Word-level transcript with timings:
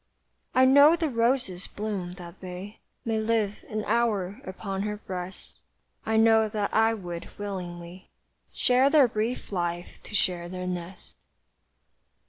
I 0.55 0.65
know 0.65 0.95
the 0.95 1.09
roses 1.11 1.67
bloom 1.67 2.13
that 2.13 2.39
they 2.39 2.79
May 3.05 3.19
live 3.19 3.63
an 3.69 3.85
hour 3.85 4.41
upon 4.45 4.81
her 4.81 4.97
breast; 4.97 5.59
I 6.07 6.17
know 6.17 6.49
that 6.49 6.73
I 6.73 6.95
would 6.95 7.29
willingly 7.37 8.09
Share 8.51 8.89
their 8.89 9.07
brief 9.07 9.51
life 9.51 9.99
to 10.01 10.15
share 10.15 10.49
their 10.49 10.65
nest. 10.65 11.17